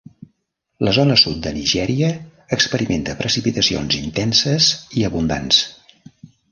[0.87, 2.09] La zona sud de Nigèria
[2.59, 5.65] experimenta precipitacions intenses i abundants.